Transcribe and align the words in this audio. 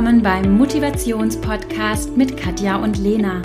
willkommen 0.00 0.22
beim 0.22 0.56
Motivationspodcast 0.56 2.16
mit 2.16 2.34
Katja 2.34 2.76
und 2.76 2.96
Lena. 2.96 3.42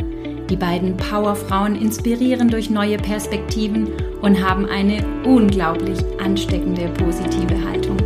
Die 0.50 0.56
beiden 0.56 0.96
Powerfrauen 0.96 1.76
inspirieren 1.76 2.48
durch 2.48 2.70
neue 2.70 2.96
Perspektiven 2.96 3.90
und 4.22 4.42
haben 4.42 4.66
eine 4.66 5.04
unglaublich 5.26 6.00
ansteckende 6.18 6.88
positive 6.98 7.62
Haltung. 7.62 7.98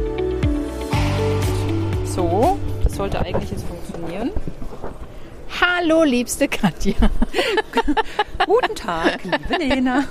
So, 2.05 2.57
das 2.83 2.95
sollte 2.95 3.19
eigentlich 3.19 3.51
jetzt 3.51 3.65
funktionieren. 3.67 4.31
Hallo, 5.81 6.03
liebste 6.03 6.49
Katja. 6.49 6.93
Guten 8.45 8.75
Tag, 8.75 9.23
liebe 9.23 9.63
Lena. 9.63 10.03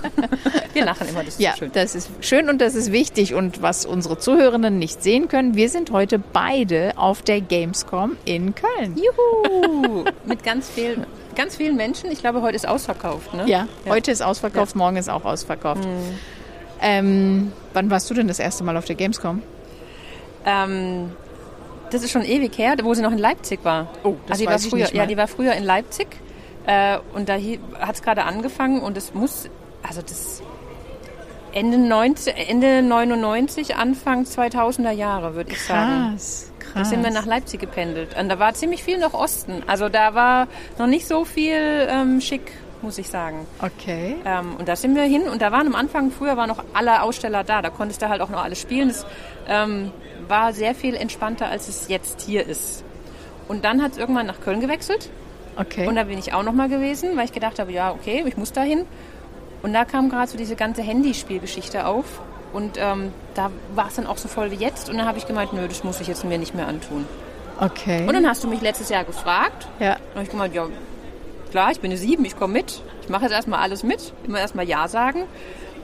Wir 0.73 0.87
lachen 0.87 1.09
immer, 1.09 1.25
das 1.25 1.35
ist 1.35 1.41
ja, 1.41 1.55
schön. 1.57 1.71
das 1.75 1.95
ist 1.95 2.11
schön 2.21 2.49
und 2.49 2.61
das 2.63 2.75
ist 2.75 2.91
wichtig. 2.91 3.35
Und 3.35 3.61
was 3.61 3.85
unsere 3.85 4.17
Zuhörenden 4.19 4.79
nicht 4.79 5.03
sehen 5.03 5.29
können, 5.29 5.57
wir 5.57 5.69
sind 5.69 5.91
heute 5.91 6.19
beide 6.19 6.93
auf 6.97 7.21
der 7.21 7.43
Gamescom 7.43 8.17
in 8.25 8.55
Köln. 8.55 8.97
Juhu! 8.97 10.05
Mit 10.25 10.43
ganz 10.43 10.71
vielen, 10.71 11.05
ganz 11.37 11.57
vielen 11.57 11.77
Menschen. 11.77 12.11
Ich 12.11 12.21
glaube, 12.21 12.41
heute 12.41 12.57
ist 12.57 12.67
ausverkauft, 12.67 13.35
ne? 13.35 13.45
Ja, 13.47 13.69
heute 13.87 14.11
ist 14.11 14.23
ausverkauft, 14.23 14.75
morgen 14.75 14.97
ist 14.97 15.11
auch 15.11 15.27
ausverkauft. 15.27 15.85
Mhm. 15.85 16.19
Ähm, 16.81 17.53
wann 17.75 17.91
warst 17.91 18.09
du 18.09 18.15
denn 18.15 18.29
das 18.29 18.39
erste 18.39 18.65
Mal 18.65 18.77
auf 18.79 18.87
der 18.87 18.97
Gamescom? 18.97 19.43
Ähm, 20.47 21.11
das 21.91 22.03
ist 22.03 22.11
schon 22.11 22.25
ewig 22.25 22.57
her, 22.59 22.75
wo 22.83 22.95
sie 22.95 23.03
noch 23.03 23.13
in 23.13 23.19
Leipzig 23.19 23.61
war. 23.65 23.89
Oh, 24.05 24.15
das 24.27 24.33
also 24.39 24.43
die 24.45 24.47
weiß 24.47 24.53
war 24.53 24.57
ich 24.67 24.71
früher, 24.71 24.81
nicht 24.85 24.95
Ja, 24.95 25.03
mal. 25.03 25.07
die 25.07 25.17
war 25.17 25.29
früher 25.29 25.53
in 25.55 25.65
Leipzig. 25.65 26.09
Äh, 26.67 26.99
und 27.15 27.29
da 27.29 27.35
hat 27.81 27.95
es 27.95 28.03
gerade 28.03 28.25
angefangen 28.25 28.81
und 28.81 28.97
es 28.97 29.15
muss, 29.15 29.49
also 29.83 30.03
das 30.03 30.43
Ende, 31.53 31.79
90, 31.79 32.35
Ende 32.49 32.83
99, 32.83 33.77
Anfang 33.77 34.25
2000er 34.25 34.91
Jahre, 34.91 35.35
würde 35.35 35.51
ich 35.53 35.63
sagen. 35.65 36.11
Krass, 36.13 36.53
krass. 36.59 36.73
Da 36.75 36.85
sind 36.85 37.03
wir 37.03 37.11
nach 37.11 37.25
Leipzig 37.25 37.59
gependelt. 37.61 38.15
Und 38.21 38.29
da 38.29 38.39
war 38.39 38.53
ziemlich 38.55 38.85
viel 38.85 38.99
noch 38.99 39.15
Osten. 39.15 39.63
Also 39.67 39.89
da 39.89 40.15
war 40.15 40.47
noch 40.79 40.87
nicht 40.87 41.09
so 41.09 41.25
viel 41.25 41.89
ähm, 41.91 42.21
schick, 42.21 42.53
muss 42.83 42.99
ich 42.99 43.09
sagen. 43.09 43.47
Okay. 43.61 44.17
Ähm, 44.25 44.57
und 44.59 44.69
da 44.69 44.77
sind 44.77 44.95
wir 44.95 45.03
hin 45.03 45.23
und 45.23 45.43
da 45.43 45.53
waren 45.53 45.67
am 45.67 45.75
Anfang, 45.75 46.11
früher 46.11 46.37
waren 46.37 46.49
noch 46.49 46.63
alle 46.75 47.03
Aussteller 47.03 47.45
da. 47.45 47.63
Da 47.63 47.71
konntest 47.71 48.03
du 48.03 48.09
halt 48.09 48.21
auch 48.21 48.29
noch 48.31 48.43
alles 48.43 48.61
spielen. 48.61 48.89
Das 48.89 49.07
ähm, 49.49 49.91
war 50.29 50.53
sehr 50.53 50.75
viel 50.75 50.95
entspannter, 50.95 51.47
als 51.47 51.69
es 51.69 51.89
jetzt 51.89 52.23
hier 52.23 52.47
ist. 52.47 52.85
Und 53.49 53.65
dann 53.65 53.83
hat 53.83 53.93
es 53.93 53.99
irgendwann 53.99 54.27
nach 54.27 54.41
Köln 54.41 54.61
gewechselt. 54.61 55.11
Okay. 55.57 55.87
Und 55.89 55.97
da 55.97 56.05
bin 56.05 56.19
ich 56.19 56.33
auch 56.35 56.43
noch 56.43 56.53
mal 56.53 56.69
gewesen, 56.69 57.17
weil 57.17 57.25
ich 57.25 57.33
gedacht 57.33 57.59
habe, 57.59 57.73
ja, 57.73 57.91
okay, 57.91 58.23
ich 58.27 58.37
muss 58.37 58.53
da 58.53 58.63
hin. 58.63 58.85
Und 59.63 59.73
da 59.73 59.85
kam 59.85 60.09
gerade 60.09 60.31
so 60.31 60.39
diese 60.39 60.55
ganze 60.55 60.83
Handyspielgeschichte 60.83 61.87
auf. 61.87 62.21
Und 62.53 62.77
ähm, 62.79 63.13
da 63.35 63.51
war 63.75 63.89
es 63.89 63.97
dann 63.97 64.07
auch 64.07 64.17
so 64.19 64.29
voll 64.29 64.51
wie 64.51 64.57
jetzt. 64.57 64.89
Und 64.89 64.99
dann 64.99 65.07
habe 65.07 65.19
ich 65.19 65.27
gemeint, 65.27 65.53
nö, 65.53 65.67
das 65.67 65.83
muss 65.85 66.01
ich 66.01 66.07
jetzt 66.07 66.25
mir 66.25 66.39
nicht 66.39 66.55
mehr 66.55 66.67
antun. 66.69 67.07
okay. 67.61 68.07
Und 68.07 68.15
dann 68.15 68.27
hast 68.27 68.45
du 68.45 68.49
mich 68.49 68.61
letztes 68.61 68.89
Jahr 68.89 69.05
gefragt. 69.05 69.67
ja. 69.81 69.97
Habe 70.15 70.23
ich 70.23 70.31
gemeint, 70.31 70.55
ja, 70.55 70.67
klar, 71.51 71.71
ich 71.73 71.81
bin 71.81 71.91
eine 71.91 71.99
Sieben, 71.99 72.25
ich 72.25 72.37
komme 72.37 72.53
mit. 72.55 72.83
Ich 73.03 73.09
mache 73.09 73.25
jetzt 73.25 73.33
erstmal 73.33 73.61
alles 73.61 73.83
mit. 73.83 74.13
Immer 74.27 74.41
erstmal 74.41 74.67
Ja 74.69 74.89
sagen. 74.89 75.25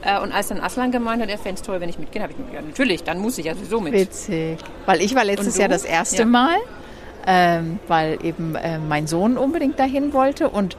Äh, 0.03 0.19
Und 0.21 0.31
als 0.31 0.49
dann 0.49 0.59
Aslan 0.59 0.91
gemeint 0.91 1.21
hat, 1.21 1.29
er 1.29 1.37
fände 1.37 1.55
es 1.55 1.61
toll, 1.61 1.79
wenn 1.81 1.89
ich 1.89 1.97
mitgehe, 1.99 2.21
habe 2.21 2.31
ich 2.31 2.37
gesagt, 2.37 2.53
ja, 2.53 2.61
natürlich, 2.61 3.03
dann 3.03 3.19
muss 3.19 3.37
ich 3.37 3.45
ja 3.45 3.55
sowieso 3.55 3.79
mit. 3.81 3.93
Witzig. 3.93 4.57
Weil 4.85 5.01
ich 5.01 5.15
war 5.15 5.23
letztes? 5.25 5.57
Jahr 5.57 5.69
das 5.69 5.83
erste 5.85 6.17
Ja. 6.19 6.25
Mal, 6.25 6.55
ähm, 7.27 7.79
weil 7.87 8.19
eben 8.23 8.55
äh, 8.55 8.77
mein 8.77 9.07
Sohn 9.07 9.37
unbedingt 9.37 9.79
dahin 9.79 10.13
wollte 10.13 10.49
und 10.49 10.75
äh, 10.75 10.77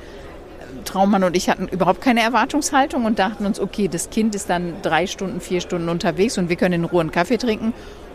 Traummann 0.85 1.25
und 1.25 1.37
ich 1.37 1.51
hatten 1.51 1.67
überhaupt 1.67 2.01
keine 2.01 2.21
Erwartungshaltung 2.21 3.05
und 3.05 3.19
dachten 3.19 3.47
uns, 3.47 3.59
okay, 3.59 3.89
das 3.89 4.11
Kind 4.11 4.35
ist 4.37 4.49
dann 4.49 4.75
drei 4.83 5.07
Stunden, 5.09 5.41
vier 5.41 5.61
Stunden 5.61 5.89
unterwegs 5.89 6.39
und 6.39 6.49
wir 6.49 6.57
können 6.57 6.75
in 6.75 6.85
Ruhe 6.85 7.01
einen 7.01 7.11
Kaffee 7.11 7.39
trinken 7.39 7.73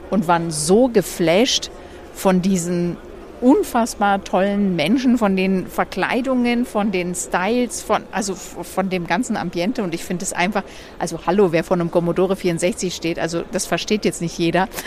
und 0.09 0.27
waren 0.29 0.49
so 0.51 0.87
geflasht 0.87 1.71
von 2.13 2.41
diesen 2.41 2.95
unfassbar 3.41 4.23
tollen 4.23 4.75
Menschen, 4.75 5.17
von 5.17 5.35
den 5.35 5.67
Verkleidungen, 5.67 6.65
von 6.65 6.91
den 6.91 7.15
Styles, 7.15 7.81
von, 7.81 8.03
also 8.11 8.35
von 8.35 8.89
dem 8.89 9.07
ganzen 9.07 9.35
Ambiente. 9.35 9.83
Und 9.83 9.93
ich 9.93 10.03
finde 10.03 10.23
es 10.23 10.33
einfach, 10.33 10.63
also 10.99 11.19
hallo, 11.25 11.51
wer 11.51 11.63
von 11.63 11.81
einem 11.81 11.91
Commodore 11.91 12.35
64 12.35 12.93
steht, 12.93 13.19
also 13.19 13.43
das 13.51 13.65
versteht 13.65 14.05
jetzt 14.05 14.21
nicht 14.21 14.37
jeder. 14.37 14.67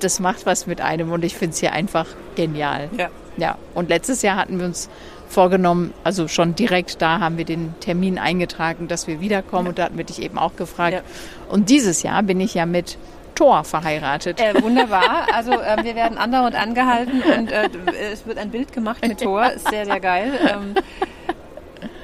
das 0.00 0.20
macht 0.20 0.46
was 0.46 0.66
mit 0.66 0.80
einem 0.80 1.12
und 1.12 1.24
ich 1.24 1.34
finde 1.34 1.54
es 1.54 1.60
hier 1.60 1.72
einfach 1.72 2.06
genial. 2.36 2.88
Ja. 2.96 3.10
Ja, 3.36 3.56
und 3.74 3.88
letztes 3.88 4.22
Jahr 4.22 4.36
hatten 4.36 4.58
wir 4.58 4.66
uns 4.66 4.88
vorgenommen, 5.28 5.94
also 6.04 6.28
schon 6.28 6.54
direkt 6.56 7.00
da 7.00 7.20
haben 7.20 7.38
wir 7.38 7.44
den 7.44 7.74
Termin 7.80 8.18
eingetragen, 8.18 8.88
dass 8.88 9.06
wir 9.06 9.20
wiederkommen 9.20 9.68
und 9.68 9.78
da 9.78 9.84
hatten 9.84 9.96
wir 9.96 10.04
dich 10.04 10.20
eben 10.20 10.36
auch 10.36 10.56
gefragt. 10.56 10.94
Ja. 10.94 11.02
Und 11.48 11.70
dieses 11.70 12.02
Jahr 12.02 12.22
bin 12.22 12.40
ich 12.40 12.54
ja 12.54 12.66
mit 12.66 12.98
Thor 13.40 13.64
verheiratet. 13.64 14.38
Äh, 14.38 14.62
wunderbar. 14.62 15.26
Also 15.34 15.52
äh, 15.52 15.82
wir 15.82 15.94
werden 15.94 16.18
andauernd 16.18 16.54
angehalten 16.54 17.22
und 17.22 17.50
äh, 17.50 17.70
es 18.12 18.26
wird 18.26 18.36
ein 18.36 18.50
Bild 18.50 18.70
gemacht 18.74 19.00
mit 19.06 19.18
Tor. 19.22 19.50
Ist 19.50 19.66
sehr, 19.70 19.86
sehr 19.86 19.98
geil. 20.00 20.32
Ähm, 20.46 20.74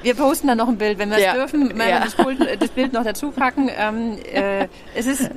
wir 0.01 0.15
posten 0.15 0.47
dann 0.47 0.57
noch 0.57 0.67
ein 0.67 0.77
Bild, 0.79 0.97
wenn 0.97 1.09
wir 1.11 1.17
es 1.17 1.23
Ja. 1.23 1.33
dürfen. 1.33 1.69
Wenn 1.69 1.77
wir 1.77 1.89
Ja. 1.89 1.99
das, 1.99 2.15
Pult, 2.15 2.39
das 2.59 2.69
Bild 2.69 2.91
noch 2.93 3.03
dazu 3.03 3.29
packen. 3.29 3.69
Ähm, 3.77 4.17
äh, 4.33 4.67
es 4.95 5.05
ist 5.05 5.29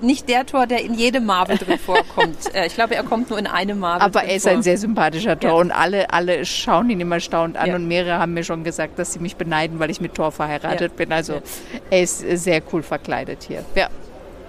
nicht 0.00 0.26
der 0.30 0.46
Tor, 0.46 0.66
der 0.66 0.82
in 0.82 0.94
jedem 0.94 1.26
Marvel 1.26 1.58
drin 1.58 1.78
vorkommt. 1.78 2.54
Äh, 2.54 2.66
ich 2.66 2.74
glaube, 2.74 2.94
er 2.94 3.02
kommt 3.02 3.28
nur 3.28 3.38
in 3.38 3.46
einem 3.46 3.78
Marvel 3.78 4.00
Aber 4.06 4.24
er 4.24 4.36
ist 4.36 4.44
vor. 4.44 4.52
ein 4.52 4.62
sehr 4.62 4.78
sympathischer 4.78 5.38
Thor 5.38 5.50
Ja. 5.50 5.56
und 5.56 5.70
alle, 5.70 6.10
alle 6.14 6.46
schauen 6.46 6.88
ihn 6.88 7.00
immer 7.00 7.20
staunend 7.20 7.58
an 7.58 7.66
Ja. 7.68 7.74
und 7.74 7.86
mehrere 7.86 8.18
haben 8.18 8.32
mir 8.32 8.44
schon 8.44 8.64
gesagt, 8.64 8.98
dass 8.98 9.12
sie 9.12 9.18
mich 9.18 9.36
beneiden, 9.36 9.78
weil 9.78 9.90
ich 9.90 10.00
mit 10.00 10.14
Thor 10.14 10.32
verheiratet 10.32 10.92
Ja. 10.92 10.96
bin. 10.96 11.12
Also 11.12 11.42
er 11.90 12.00
ist 12.00 12.24
äh, 12.24 12.36
sehr 12.36 12.62
cool 12.72 12.82
verkleidet 12.82 13.42
hier. 13.46 13.62
Ja. 13.74 13.88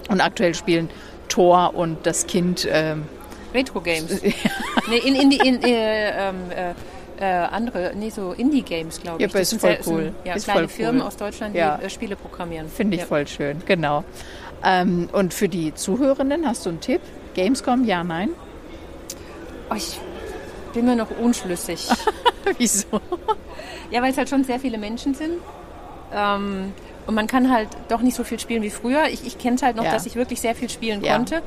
Und 0.10 0.22
aktuell 0.22 0.54
spielen 0.56 0.90
Thor 1.30 1.74
und 1.76 2.06
das 2.06 2.28
Kind 2.28 2.68
ähm, 2.70 3.04
Retro 3.54 3.82
Games. 3.82 4.22
nee, 4.90 4.98
in, 4.98 5.16
in, 5.16 5.32
in 5.32 5.64
äh, 5.64 6.30
ähm, 6.30 6.36
äh, 6.52 6.74
äh, 7.24 7.46
andere, 7.48 7.92
nee, 7.96 8.10
so 8.10 8.32
Indie-Games, 8.34 9.00
glaube 9.02 9.22
Ja, 9.22 9.28
ich. 9.28 9.34
aber 9.34 9.40
Das 9.40 9.42
ist 9.44 9.50
sind 9.52 9.60
voll 9.62 9.70
sehr- 9.76 9.84
sind, 9.84 9.94
cool. 9.94 10.14
Ja, 10.26 10.34
Ist 10.34 10.44
kleine 10.46 10.60
voll 10.62 10.68
Firmen 10.70 11.02
cool. 11.02 11.08
aus 11.08 11.18
Deutschland, 11.18 11.56
Ja. 11.56 11.78
die 11.78 11.86
äh, 11.86 11.90
Spiele 11.90 12.16
programmieren. 12.16 12.68
Finde 12.68 12.96
ich 12.96 13.02
ja. 13.02 13.08
voll 13.08 13.28
schön, 13.28 13.62
genau. 13.66 14.04
Ähm, 14.64 15.08
und 15.14 15.34
für 15.34 15.48
die 15.50 15.74
Zuhörenden 15.74 16.48
hast 16.48 16.66
du 16.66 16.70
einen 16.72 16.80
Tipp? 16.82 17.02
Gamescom, 17.36 17.86
ja, 17.86 18.04
nein? 18.04 18.30
Oh, 19.70 19.76
ich 19.76 20.00
bin 20.74 20.86
mir 20.86 20.96
noch 20.96 21.12
unschlüssig. 21.20 21.88
Wieso? 22.58 22.88
ja, 23.92 24.02
weil 24.02 24.12
es 24.12 24.18
halt 24.18 24.30
schon 24.30 24.44
sehr 24.44 24.60
viele 24.60 24.78
Menschen 24.78 25.14
sind. 25.14 25.34
Ähm, 26.14 26.74
und 27.08 27.16
man 27.16 27.28
kann 27.28 27.52
halt 27.52 27.70
doch 27.90 28.02
nicht 28.02 28.16
so 28.16 28.24
viel 28.24 28.40
spielen 28.40 28.64
wie 28.64 28.70
früher. 28.70 29.06
Ich, 29.08 29.26
ich 29.26 29.38
kenne 29.38 29.56
es 29.56 29.64
halt 29.64 29.76
noch, 29.76 29.84
Ja. 29.86 29.92
dass 29.92 30.06
ich 30.06 30.16
wirklich 30.16 30.42
sehr 30.42 30.56
viel 30.56 30.70
spielen 30.70 31.04
Ja. 31.04 31.16
konnte. 31.16 31.42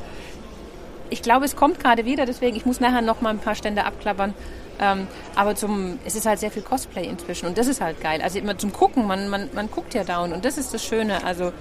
Ich 1.10 1.22
glaube, 1.22 1.44
es 1.44 1.54
kommt 1.54 1.78
gerade 1.80 2.04
wieder, 2.04 2.26
deswegen 2.26 2.56
ich 2.56 2.66
muss 2.66 2.80
nachher 2.80 3.02
noch 3.02 3.20
mal 3.20 3.30
ein 3.30 3.38
paar 3.38 3.54
Stände 3.54 3.84
abklappern. 3.84 4.34
Ähm, 4.80 5.06
aber 5.36 5.54
zum, 5.54 6.00
es 6.04 6.16
ist 6.16 6.26
halt 6.26 6.40
sehr 6.40 6.50
viel 6.50 6.62
Cosplay 6.62 7.04
inzwischen 7.06 7.46
und 7.46 7.56
das 7.56 7.68
ist 7.68 7.80
halt 7.80 8.00
geil. 8.00 8.20
Also 8.22 8.40
immer 8.40 8.58
zum 8.58 8.72
Gucken, 8.72 9.06
man, 9.06 9.28
man, 9.28 9.48
man 9.54 9.70
guckt 9.70 9.94
ja 9.94 10.02
down 10.02 10.32
und 10.32 10.44
das 10.44 10.58
ist 10.58 10.74
das 10.74 10.84
Schöne. 10.84 11.24
Also 11.24 11.52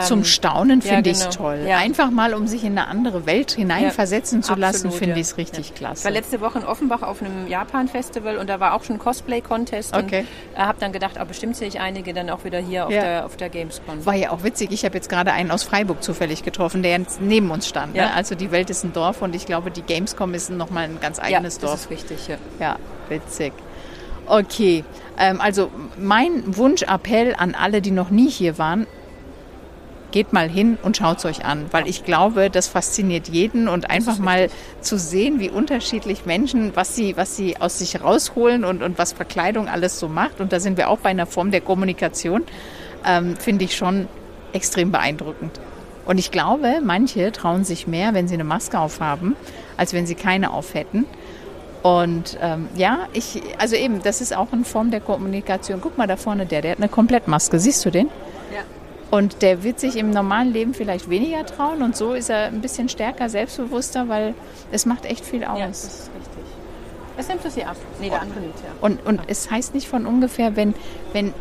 Zum 0.00 0.24
Staunen 0.24 0.80
ja, 0.80 0.94
finde 0.94 1.10
ich 1.10 1.18
genau. 1.18 1.28
es 1.30 1.36
toll. 1.36 1.64
Ja. 1.68 1.76
Einfach 1.78 2.10
mal, 2.10 2.34
um 2.34 2.46
sich 2.46 2.64
in 2.64 2.76
eine 2.76 2.88
andere 2.88 3.26
Welt 3.26 3.52
hineinversetzen 3.52 4.42
zu 4.42 4.54
lassen, 4.54 4.86
Absolut, 4.88 4.94
finde 4.96 5.14
ja. 5.14 5.20
ich 5.20 5.26
es 5.28 5.36
richtig 5.36 5.68
Ja. 5.68 5.74
klasse. 5.74 6.00
Ich 6.00 6.04
war 6.04 6.10
letzte 6.10 6.40
Woche 6.40 6.58
in 6.58 6.64
Offenbach 6.64 7.02
auf 7.02 7.20
einem 7.22 7.46
Japan-Festival 7.46 8.36
und 8.38 8.48
da 8.48 8.58
war 8.60 8.74
auch 8.74 8.82
schon 8.82 8.96
ein 8.96 8.98
Cosplay-Contest 8.98 9.94
Okay. 9.96 10.26
und 10.56 10.60
habe 10.62 10.78
dann 10.80 10.92
gedacht, 10.92 11.16
oh, 11.20 11.24
bestimmt 11.24 11.56
sehe 11.56 11.68
ich 11.68 11.80
einige 11.80 12.12
dann 12.12 12.28
auch 12.30 12.44
wieder 12.44 12.58
hier 12.58 12.86
auf, 12.86 12.92
Ja. 12.92 13.02
der, 13.02 13.26
auf 13.26 13.36
der 13.36 13.48
Gamescom. 13.50 14.04
War 14.04 14.14
ja 14.14 14.30
auch 14.30 14.42
witzig. 14.42 14.72
Ich 14.72 14.84
habe 14.84 14.94
jetzt 14.96 15.08
gerade 15.08 15.32
einen 15.32 15.50
aus 15.50 15.62
Freiburg 15.62 16.02
zufällig 16.02 16.42
getroffen, 16.42 16.82
der 16.82 16.98
jetzt 16.98 17.20
neben 17.20 17.50
uns 17.50 17.68
stand. 17.68 17.94
Ja. 17.94 18.06
Ne? 18.06 18.14
Also 18.14 18.34
die 18.34 18.50
Welt 18.50 18.70
ist 18.70 18.84
ein 18.84 18.92
Dorf 18.92 19.22
und 19.22 19.34
ich 19.34 19.46
glaube, 19.46 19.70
die 19.70 19.82
Gamescom 19.82 20.34
ist 20.34 20.50
nochmal 20.50 20.84
ein 20.84 20.98
ganz 21.00 21.18
ja, 21.18 21.24
eigenes 21.24 21.58
das 21.58 21.70
Dorf. 21.70 21.80
ist 21.82 21.90
richtig. 21.90 22.28
Ja. 22.28 22.36
Ja, 22.58 22.76
witzig. 23.08 23.52
Okay, 24.26 24.84
ähm, 25.18 25.40
also 25.40 25.70
mein 25.98 26.56
Wunschappell 26.56 27.34
an 27.36 27.54
alle, 27.54 27.82
die 27.82 27.90
noch 27.90 28.10
nie 28.10 28.30
hier 28.30 28.56
waren, 28.58 28.86
geht 30.14 30.32
mal 30.32 30.48
hin 30.48 30.78
und 30.80 30.96
schaut 30.96 31.18
es 31.18 31.24
euch 31.24 31.44
an, 31.44 31.66
weil 31.72 31.88
ich 31.88 32.04
glaube, 32.04 32.48
das 32.48 32.68
fasziniert 32.68 33.26
jeden 33.26 33.66
und 33.66 33.90
einfach 33.90 34.16
mal 34.18 34.48
zu 34.80 34.96
sehen, 34.96 35.40
wie 35.40 35.50
unterschiedlich 35.50 36.24
Menschen, 36.24 36.76
was 36.76 36.94
sie, 36.94 37.16
was 37.16 37.34
sie 37.34 37.56
aus 37.60 37.80
sich 37.80 38.00
rausholen 38.00 38.64
und, 38.64 38.80
und 38.84 38.96
was 38.96 39.12
Verkleidung 39.12 39.68
alles 39.68 39.98
so 39.98 40.06
macht. 40.06 40.40
Und 40.40 40.52
da 40.52 40.60
sind 40.60 40.76
wir 40.76 40.88
auch 40.88 40.98
bei 40.98 41.08
einer 41.08 41.26
Form 41.26 41.50
der 41.50 41.60
Kommunikation, 41.60 42.44
ähm, 43.04 43.34
finde 43.36 43.64
ich 43.64 43.74
schon 43.74 44.06
extrem 44.52 44.92
beeindruckend. 44.92 45.58
Und 46.06 46.18
ich 46.18 46.30
glaube, 46.30 46.80
manche 46.80 47.32
trauen 47.32 47.64
sich 47.64 47.88
mehr, 47.88 48.14
wenn 48.14 48.28
sie 48.28 48.34
eine 48.34 48.44
Maske 48.44 48.78
aufhaben, 48.78 49.34
als 49.76 49.94
wenn 49.94 50.06
sie 50.06 50.14
keine 50.14 50.52
auf 50.52 50.74
hätten. 50.74 51.06
Und 51.82 52.38
ähm, 52.40 52.68
ja, 52.76 53.08
ich, 53.14 53.42
also 53.58 53.74
eben, 53.74 54.00
das 54.00 54.20
ist 54.20 54.36
auch 54.36 54.52
eine 54.52 54.64
Form 54.64 54.92
der 54.92 55.00
Kommunikation. 55.00 55.80
Guck 55.80 55.98
mal 55.98 56.06
da 56.06 56.16
vorne, 56.16 56.46
der, 56.46 56.62
der 56.62 56.70
hat 56.70 56.78
eine 56.78 56.88
Komplettmaske. 56.88 57.58
Siehst 57.58 57.84
du 57.84 57.90
den? 57.90 58.06
Ja. 58.54 58.62
Und 59.14 59.42
der 59.42 59.62
wird 59.62 59.78
sich 59.78 59.96
im 59.96 60.10
normalen 60.10 60.52
Leben 60.52 60.74
vielleicht 60.74 61.08
weniger 61.08 61.46
trauen 61.46 61.82
und 61.82 61.96
so 61.96 62.14
ist 62.14 62.30
er 62.30 62.46
ein 62.46 62.60
bisschen 62.60 62.88
stärker, 62.88 63.28
selbstbewusster, 63.28 64.08
weil 64.08 64.34
es 64.72 64.86
macht 64.86 65.04
echt 65.04 65.24
viel 65.24 65.44
aus. 65.44 65.58
Ja, 65.60 65.68
das 65.68 65.84
ist 65.84 66.10
richtig. 66.18 66.42
Was 67.16 67.28
nimmst 67.28 67.44
du 67.44 67.50
sie 67.50 67.64
ab? 67.64 67.76
Nee, 68.00 68.10
der 68.10 68.20
andere 68.20 68.40
nimmt 68.40 68.56
ja. 68.56 68.70
Und, 68.80 69.06
und 69.06 69.20
es 69.28 69.48
heißt 69.48 69.72
nicht 69.72 69.86
von 69.86 70.04
ungefähr, 70.04 70.56
wenn, 70.56 70.74
wenn, 71.12 71.32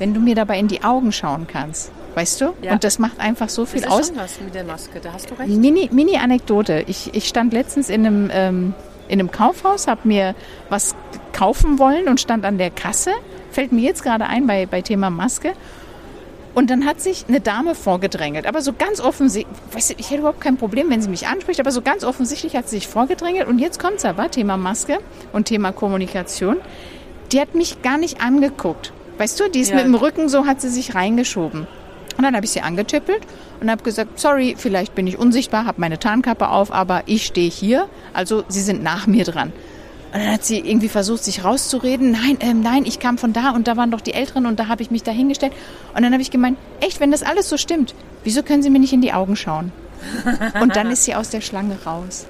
wenn 0.00 0.14
du 0.14 0.20
mir 0.20 0.34
dabei 0.34 0.58
in 0.58 0.66
die 0.66 0.82
Augen 0.82 1.12
schauen 1.12 1.46
kannst, 1.46 1.92
Weißt 2.14 2.40
du? 2.42 2.52
Ja. 2.60 2.72
Und 2.72 2.84
das 2.84 2.98
macht 2.98 3.20
einfach 3.20 3.48
so 3.48 3.64
viel 3.64 3.80
Das 3.80 3.90
ist 3.90 4.00
aus. 4.00 4.08
schon 4.08 4.16
was 4.16 4.40
mit 4.40 4.54
der 4.54 4.64
Maske, 4.64 5.00
da 5.00 5.12
hast 5.14 5.30
du 5.30 5.34
recht. 5.34 5.48
Mini, 5.48 5.88
Mini 5.92 6.16
Anekdote. 6.16 6.84
Ich, 6.86 7.14
ich 7.14 7.26
stand 7.26 7.54
letztens 7.54 7.88
in 7.88 8.04
einem, 8.04 8.30
ähm, 8.32 8.74
in 9.08 9.18
einem 9.18 9.30
Kaufhaus, 9.30 9.86
habe 9.86 10.00
mir 10.04 10.34
was 10.68 10.94
kaufen 11.32 11.78
wollen 11.78 12.08
und 12.08 12.20
stand 12.20 12.44
an 12.44 12.58
der 12.58 12.70
Kasse. 12.70 13.12
Fällt 13.50 13.72
mir 13.72 13.80
jetzt 13.80 14.02
gerade 14.02 14.26
ein 14.26 14.46
bei, 14.46 14.66
bei 14.66 14.82
Thema 14.82 15.08
Maske. 15.08 15.54
Und 16.54 16.68
dann 16.70 16.84
hat 16.84 17.00
sich 17.00 17.24
eine 17.28 17.40
Dame 17.40 17.74
vorgedrängelt. 17.74 18.46
Aber 18.46 18.60
so 18.60 18.72
ganz 18.72 19.00
offensichtlich, 19.00 19.56
weißt 19.72 19.90
du, 19.90 19.94
ich 19.96 20.10
hätte 20.10 20.20
überhaupt 20.20 20.40
kein 20.40 20.56
Problem, 20.58 20.90
wenn 20.90 21.00
sie 21.00 21.08
mich 21.08 21.26
anspricht, 21.26 21.60
aber 21.60 21.70
so 21.70 21.80
ganz 21.80 22.04
offensichtlich 22.04 22.56
hat 22.56 22.68
sie 22.68 22.76
sich 22.76 22.88
vorgedrängelt. 22.88 23.48
Und 23.48 23.58
jetzt 23.58 23.78
kommt's 23.78 24.04
aber, 24.04 24.30
Thema 24.30 24.56
Maske 24.56 24.98
und 25.32 25.46
Thema 25.46 25.72
Kommunikation. 25.72 26.58
Die 27.32 27.40
hat 27.40 27.54
mich 27.54 27.80
gar 27.82 27.96
nicht 27.96 28.20
angeguckt. 28.22 28.92
Weißt 29.18 29.40
du, 29.40 29.48
die 29.48 29.60
ist 29.60 29.70
Ja. 29.70 29.76
mit 29.76 29.84
dem 29.86 29.94
Rücken 29.94 30.28
so, 30.28 30.44
hat 30.46 30.60
sie 30.60 30.68
sich 30.68 30.94
reingeschoben. 30.94 31.66
Und 32.18 32.22
dann 32.24 32.34
habe 32.36 32.44
ich 32.44 32.50
sie 32.52 32.60
angetippelt 32.60 33.22
und 33.60 33.70
habe 33.70 33.82
gesagt, 33.82 34.20
sorry, 34.20 34.54
vielleicht 34.58 34.94
bin 34.94 35.06
ich 35.06 35.18
unsichtbar, 35.18 35.64
habe 35.64 35.80
meine 35.80 35.98
Tarnkappe 35.98 36.48
auf, 36.48 36.70
aber 36.70 37.04
ich 37.06 37.24
stehe 37.24 37.48
hier. 37.50 37.88
Also 38.12 38.44
Sie 38.48 38.60
sind 38.60 38.82
nach 38.82 39.06
mir 39.06 39.24
dran. 39.24 39.52
Und 40.12 40.20
dann 40.20 40.30
hat 40.30 40.44
sie 40.44 40.58
irgendwie 40.58 40.88
versucht, 40.88 41.24
sich 41.24 41.42
rauszureden. 41.42 42.12
Nein, 42.12 42.36
ähm, 42.40 42.60
nein, 42.60 42.84
ich 42.84 42.98
kam 42.98 43.16
von 43.16 43.32
da 43.32 43.50
und 43.50 43.66
da 43.66 43.76
waren 43.76 43.90
doch 43.90 44.02
die 44.02 44.12
Älteren 44.12 44.44
und 44.44 44.60
da 44.60 44.68
habe 44.68 44.82
ich 44.82 44.90
mich 44.90 45.02
da 45.02 45.10
hingestellt. 45.10 45.52
Und 45.94 46.02
dann 46.02 46.12
habe 46.12 46.22
ich 46.22 46.30
gemeint, 46.30 46.58
echt, 46.80 47.00
wenn 47.00 47.10
das 47.10 47.22
alles 47.22 47.48
so 47.48 47.56
stimmt, 47.56 47.94
wieso 48.22 48.42
können 48.42 48.62
Sie 48.62 48.70
mir 48.70 48.78
nicht 48.78 48.92
in 48.92 49.00
die 49.00 49.12
Augen 49.12 49.36
schauen? 49.36 49.72
Und 50.60 50.76
dann 50.76 50.90
ist 50.90 51.04
sie 51.04 51.14
aus 51.14 51.30
der 51.30 51.40
Schlange 51.40 51.78
raus. 51.86 52.26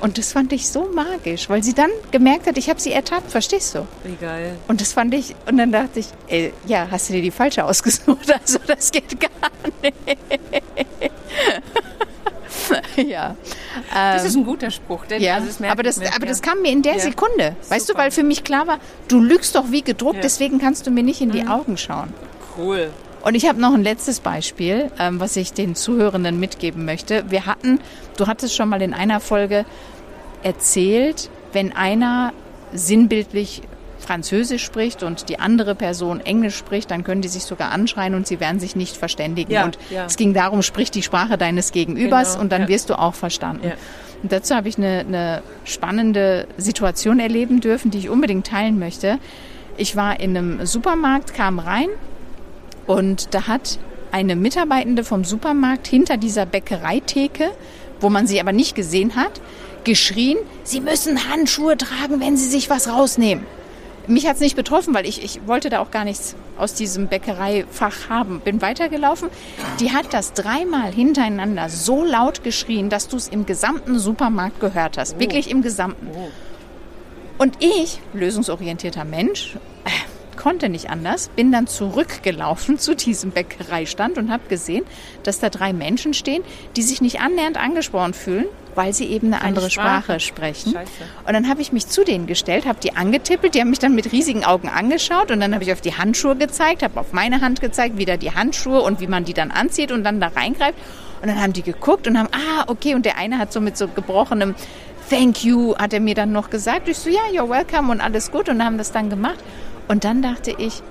Und 0.00 0.16
das 0.16 0.32
fand 0.32 0.52
ich 0.52 0.68
so 0.68 0.90
magisch, 0.94 1.50
weil 1.50 1.62
sie 1.62 1.74
dann 1.74 1.90
gemerkt 2.10 2.46
hat, 2.46 2.56
ich 2.56 2.70
habe 2.70 2.80
sie 2.80 2.90
ertappt, 2.90 3.30
verstehst 3.30 3.74
du? 3.74 3.86
Wie 4.02 4.16
geil. 4.16 4.56
Und 4.66 4.80
das 4.80 4.94
fand 4.94 5.12
ich, 5.12 5.34
und 5.46 5.58
dann 5.58 5.72
dachte 5.72 6.00
ich, 6.00 6.06
ey, 6.28 6.54
ja, 6.66 6.88
hast 6.90 7.10
du 7.10 7.12
dir 7.12 7.22
die 7.22 7.30
falsche 7.30 7.64
ausgesucht? 7.64 8.32
Also 8.40 8.58
das 8.66 8.90
geht 8.90 9.20
gar 9.20 9.30
nicht. 9.82 9.94
ja. 12.96 13.36
Das 13.92 14.22
Ähm, 14.22 14.28
ist 14.28 14.36
ein 14.36 14.44
guter 14.44 14.70
Spruch. 14.70 15.04
Denn, 15.06 15.22
ja, 15.22 15.34
also 15.36 15.46
das 15.46 15.60
aber, 15.62 15.82
das, 15.82 15.96
man, 15.98 16.06
aber 16.08 16.24
ja. 16.24 16.30
das 16.30 16.42
kam 16.42 16.62
mir 16.62 16.70
in 16.72 16.82
der 16.82 16.94
Ja. 16.94 17.00
Sekunde. 17.00 17.56
Weißt 17.68 17.88
du, 17.88 17.92
Super. 17.92 18.00
weil 18.04 18.10
für 18.10 18.22
mich 18.22 18.44
klar 18.44 18.66
war, 18.66 18.78
du 19.08 19.20
lügst 19.20 19.54
doch 19.54 19.70
wie 19.70 19.82
gedruckt, 19.82 20.14
Ja. 20.16 20.18
Mhm. 20.20 20.22
deswegen 20.22 20.58
kannst 20.58 20.86
du 20.86 20.90
mir 20.90 21.02
nicht 21.02 21.20
in 21.20 21.30
die 21.30 21.46
Augen 21.46 21.76
schauen. 21.76 22.12
cool. 22.58 22.90
Und 23.22 23.34
ich 23.34 23.46
habe 23.46 23.60
noch 23.60 23.74
ein 23.74 23.82
letztes 23.82 24.20
Beispiel, 24.20 24.90
ähm, 24.98 25.20
was 25.20 25.36
ich 25.36 25.52
den 25.52 25.74
Zuhörenden 25.74 26.40
mitgeben 26.40 26.86
möchte. 26.86 27.24
Wir 27.30 27.44
hatten, 27.44 27.78
du 28.16 28.26
hattest 28.26 28.54
schon 28.56 28.68
mal 28.70 28.80
in 28.80 28.94
einer 28.94 29.20
Folge 29.20 29.66
erzählt, 30.42 31.28
wenn 31.52 31.72
einer 31.72 32.32
sinnbildlich 32.72 33.62
Französisch 34.10 34.64
spricht 34.64 35.04
und 35.04 35.28
die 35.28 35.38
andere 35.38 35.76
Person 35.76 36.18
Englisch 36.18 36.56
spricht, 36.56 36.90
dann 36.90 37.04
können 37.04 37.22
die 37.22 37.28
sich 37.28 37.44
sogar 37.44 37.70
anschreien 37.70 38.16
und 38.16 38.26
sie 38.26 38.40
werden 38.40 38.58
sich 38.58 38.74
nicht 38.74 38.96
verständigen. 38.96 39.52
Ja, 39.52 39.64
und 39.64 39.78
ja. 39.88 40.06
es 40.06 40.16
ging 40.16 40.34
darum, 40.34 40.62
sprich 40.62 40.90
die 40.90 41.04
Sprache 41.04 41.38
deines 41.38 41.70
Gegenübers 41.70 42.32
Genau, 42.32 42.42
und 42.42 42.50
dann 42.50 42.62
ja. 42.62 42.68
wirst 42.68 42.90
du 42.90 42.98
auch 42.98 43.14
verstanden. 43.14 43.70
Und 44.20 44.32
dazu 44.32 44.56
habe 44.56 44.68
ich 44.68 44.78
eine, 44.78 45.04
eine 45.06 45.42
spannende 45.64 46.48
Situation 46.56 47.20
erleben 47.20 47.60
dürfen, 47.60 47.92
die 47.92 47.98
ich 47.98 48.08
unbedingt 48.08 48.48
teilen 48.48 48.80
möchte. 48.80 49.20
Ich 49.76 49.94
war 49.94 50.18
in 50.18 50.36
einem 50.36 50.66
Supermarkt, 50.66 51.32
kam 51.32 51.60
rein 51.60 51.86
und 52.88 53.32
da 53.32 53.46
hat 53.46 53.78
eine 54.10 54.34
Mitarbeitende 54.34 55.04
vom 55.04 55.22
Supermarkt 55.22 55.86
hinter 55.86 56.16
dieser 56.16 56.46
Bäckereitheke, 56.46 57.52
wo 58.00 58.10
man 58.10 58.26
sie 58.26 58.40
aber 58.40 58.50
nicht 58.50 58.74
gesehen 58.74 59.14
hat, 59.14 59.40
geschrien, 59.84 60.36
Sie 60.64 60.80
müssen 60.80 61.30
Handschuhe 61.30 61.76
tragen, 61.76 62.20
wenn 62.20 62.36
Sie 62.36 62.48
sich 62.48 62.70
was 62.70 62.88
rausnehmen. 62.88 63.46
Mich 64.06 64.26
hat's 64.26 64.40
nicht 64.40 64.56
betroffen, 64.56 64.94
weil 64.94 65.06
ich, 65.06 65.22
ich 65.22 65.46
wollte 65.46 65.70
da 65.70 65.80
auch 65.80 65.90
gar 65.90 66.04
nichts 66.04 66.34
aus 66.58 66.74
diesem 66.74 67.08
Bäckereifach 67.08 68.08
haben. 68.08 68.40
Bin 68.40 68.60
weitergelaufen. 68.60 69.28
Die 69.78 69.92
hat 69.92 70.12
das 70.12 70.32
dreimal 70.32 70.92
hintereinander 70.92 71.68
so 71.68 72.04
laut 72.04 72.42
geschrien, 72.42 72.90
dass 72.90 73.08
du 73.08 73.16
es 73.16 73.28
im 73.28 73.46
gesamten 73.46 73.98
Supermarkt 73.98 74.60
gehört 74.60 74.98
hast. 74.98 75.18
Wirklich 75.18 75.50
im 75.50 75.62
gesamten. 75.62 76.08
Und 77.38 77.56
ich, 77.60 78.00
lösungsorientierter 78.12 79.04
Mensch, 79.04 79.56
äh, 79.84 79.90
konnte 80.40 80.70
nicht 80.70 80.88
anders, 80.88 81.28
bin 81.36 81.52
dann 81.52 81.66
zurückgelaufen 81.66 82.78
zu 82.78 82.96
diesem 82.96 83.30
Bäckereistand 83.30 84.16
und 84.18 84.30
habe 84.30 84.42
gesehen, 84.48 84.84
dass 85.22 85.38
da 85.38 85.50
drei 85.50 85.72
Menschen 85.72 86.14
stehen, 86.14 86.42
die 86.76 86.82
sich 86.82 87.00
nicht 87.00 87.20
annähernd 87.20 87.58
angesprochen 87.58 88.14
fühlen, 88.14 88.46
weil 88.74 88.94
sie 88.94 89.06
eben 89.06 89.34
eine 89.34 89.42
andere 89.42 89.70
Sprache, 89.70 90.18
Sprache. 90.18 90.20
sprechen. 90.20 90.72
Scheiße. 90.72 90.90
Und 91.26 91.32
dann 91.34 91.48
habe 91.48 91.60
ich 91.60 91.72
mich 91.72 91.86
zu 91.88 92.04
denen 92.04 92.26
gestellt, 92.26 92.66
habe 92.66 92.80
die 92.80 92.96
angetippelt, 92.96 93.54
die 93.54 93.60
haben 93.60 93.70
mich 93.70 93.80
dann 93.80 93.94
mit 93.94 94.12
riesigen 94.12 94.44
Augen 94.44 94.68
angeschaut 94.68 95.30
und 95.30 95.40
dann 95.40 95.52
habe 95.52 95.64
ich 95.64 95.72
auf 95.72 95.80
die 95.80 95.96
Handschuhe 95.96 96.36
gezeigt, 96.36 96.82
habe 96.82 96.98
auf 96.98 97.12
meine 97.12 97.42
Hand 97.42 97.60
gezeigt, 97.60 97.98
wieder 97.98 98.16
die 98.16 98.32
Handschuhe 98.32 98.80
und 98.80 99.00
wie 99.00 99.08
man 99.08 99.24
die 99.24 99.34
dann 99.34 99.50
anzieht 99.50 99.92
und 99.92 100.04
dann 100.04 100.20
da 100.20 100.28
reingreift. 100.28 100.78
Und 101.20 101.28
dann 101.28 101.42
haben 101.42 101.52
die 101.52 101.62
geguckt 101.62 102.06
und 102.06 102.18
haben, 102.18 102.30
ah, 102.32 102.64
okay, 102.68 102.94
und 102.94 103.04
der 103.04 103.18
eine 103.18 103.36
hat 103.36 103.52
so 103.52 103.60
mit 103.60 103.76
so 103.76 103.88
gebrochenem 103.88 104.54
Thank 105.10 105.44
you, 105.44 105.74
hat 105.76 105.92
er 105.92 105.98
mir 105.98 106.14
dann 106.14 106.30
noch 106.30 106.50
gesagt. 106.50 106.88
Ich 106.88 106.96
so, 106.96 107.10
ja, 107.10 107.20
you're 107.32 107.50
welcome 107.50 107.90
und 107.90 108.00
alles 108.00 108.30
gut 108.30 108.48
und 108.48 108.64
haben 108.64 108.78
das 108.78 108.92
dann 108.92 109.10
gemacht. 109.10 109.40
Und 109.90 110.04
dann 110.04 110.22
dachte 110.22 110.54
ich, 110.56 110.84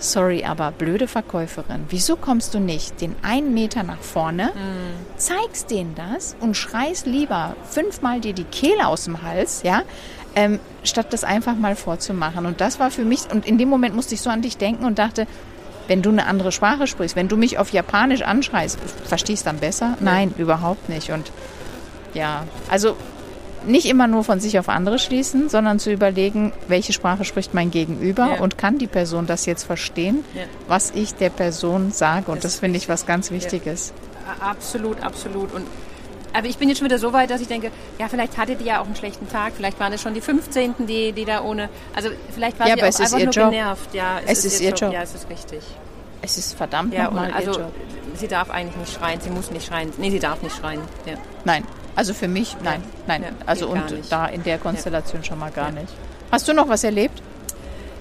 sorry, 0.00 0.44
aber 0.44 0.72
blöde 0.72 1.06
Verkäuferin, 1.06 1.84
wieso 1.90 2.16
kommst 2.16 2.54
du 2.54 2.58
nicht 2.58 3.00
den 3.00 3.14
einen 3.22 3.54
Meter 3.54 3.84
nach 3.84 4.00
vorne, 4.00 4.50
zeigst 5.16 5.70
denen 5.70 5.94
das 5.94 6.34
und 6.40 6.56
schreist 6.56 7.06
lieber 7.06 7.54
fünfmal 7.70 8.20
dir 8.20 8.32
die 8.32 8.42
Kehle 8.42 8.88
aus 8.88 9.04
dem 9.04 9.22
Hals, 9.22 9.62
ja, 9.62 9.82
ähm, 10.34 10.58
statt 10.82 11.12
das 11.12 11.22
einfach 11.22 11.54
mal 11.54 11.76
vorzumachen. 11.76 12.44
Und 12.44 12.60
das 12.60 12.80
war 12.80 12.90
für 12.90 13.04
mich, 13.04 13.30
und 13.30 13.46
in 13.46 13.58
dem 13.58 13.68
Moment 13.68 13.94
musste 13.94 14.16
ich 14.16 14.22
so 14.22 14.30
an 14.30 14.42
dich 14.42 14.56
denken 14.56 14.86
und 14.86 14.98
dachte, 14.98 15.28
wenn 15.86 16.02
du 16.02 16.10
eine 16.10 16.26
andere 16.26 16.50
Sprache 16.50 16.88
sprichst, 16.88 17.14
wenn 17.14 17.28
du 17.28 17.36
mich 17.36 17.58
auf 17.58 17.70
Japanisch 17.70 18.22
anschreist, 18.22 18.76
verstehst 19.04 19.46
du 19.46 19.50
dann 19.50 19.58
besser? 19.58 19.96
Nein, 20.00 20.34
überhaupt 20.36 20.88
nicht. 20.88 21.12
Und 21.12 21.30
ja, 22.12 22.42
also 22.68 22.96
nicht 23.66 23.86
immer 23.86 24.06
nur 24.06 24.24
von 24.24 24.40
sich 24.40 24.58
auf 24.58 24.68
andere 24.68 24.98
schließen, 24.98 25.48
sondern 25.48 25.78
zu 25.78 25.92
überlegen, 25.92 26.52
welche 26.68 26.92
Sprache 26.92 27.24
spricht 27.24 27.54
mein 27.54 27.70
Gegenüber 27.70 28.34
Ja. 28.36 28.40
und 28.42 28.58
kann 28.58 28.78
die 28.78 28.86
Person 28.86 29.26
das 29.26 29.46
jetzt 29.46 29.64
verstehen, 29.64 30.24
Ja. 30.34 30.42
was 30.68 30.90
ich 30.94 31.14
der 31.14 31.30
Person 31.30 31.92
sage. 31.92 32.30
Und 32.30 32.38
Das 32.38 32.42
das, 32.44 32.54
ist 32.54 32.60
finde 32.60 32.76
ich 32.78 32.88
was 32.88 33.06
ganz 33.06 33.30
Wichtiges. 33.30 33.92
A- 34.40 34.50
Absolut, 34.50 35.02
absolut. 35.02 35.52
Und 35.54 35.66
aber 36.34 36.46
ich 36.46 36.56
bin 36.56 36.68
jetzt 36.70 36.78
schon 36.78 36.86
wieder 36.86 36.98
so 36.98 37.12
weit, 37.12 37.28
dass 37.30 37.42
ich 37.42 37.48
denke, 37.48 37.70
ja, 37.98 38.08
vielleicht 38.08 38.38
hatte 38.38 38.54
die 38.56 38.64
ja 38.64 38.80
auch 38.80 38.86
einen 38.86 38.96
schlechten 38.96 39.28
Tag, 39.28 39.52
vielleicht 39.54 39.78
waren 39.78 39.92
es 39.92 40.00
schon 40.00 40.14
die 40.14 40.22
15., 40.22 40.86
die, 40.86 41.12
die 41.12 41.26
da 41.26 41.42
ohne, 41.42 41.68
also 41.94 42.08
vielleicht 42.34 42.58
war 42.58 42.66
Ja, 42.68 42.74
sie 42.74 42.80
aber 42.80 42.86
auch 42.88 42.88
es 42.88 43.00
ist 43.00 43.06
einfach 43.06 43.18
ihr 43.18 43.24
nur 43.26 43.34
Job. 43.34 43.50
genervt. 43.50 43.94
Ja, 43.94 44.20
Es 44.26 44.44
ist 44.46 44.60
ihr 44.62 44.70
Job. 44.70 44.92
Ja, 44.94 45.02
es 45.02 45.14
ist 45.14 45.28
richtig. 45.28 45.60
Es 46.22 46.38
ist 46.38 46.54
verdammt 46.56 46.94
Ja, 46.94 47.04
nochmal 47.04 47.32
also 47.32 47.50
ihr 47.52 47.58
Job. 47.58 47.72
sie 48.14 48.28
darf 48.28 48.48
eigentlich 48.50 48.76
nicht 48.76 48.94
schreien, 48.94 49.20
sie 49.20 49.28
muss 49.28 49.50
nicht 49.50 49.66
schreien. 49.66 49.92
Nee, 49.98 50.08
sie 50.10 50.20
darf 50.20 50.40
nicht 50.42 50.56
schreien. 50.56 50.80
Ja. 51.04 51.14
Nein, 51.44 51.64
also 51.96 52.14
für 52.14 52.28
mich, 52.28 52.56
nein, 52.62 52.82
nein. 53.06 53.22
Ja, 53.22 53.28
also 53.46 53.68
und 53.68 53.82
da 54.10 54.26
in 54.26 54.42
der 54.42 54.58
Konstellation 54.58 55.22
schon 55.24 55.38
mal 55.38 55.50
gar 55.50 55.68
Ja. 55.68 55.80
nicht. 55.80 55.92
Hast 56.30 56.48
du 56.48 56.52
noch 56.54 56.68
was 56.68 56.84
erlebt? 56.84 57.22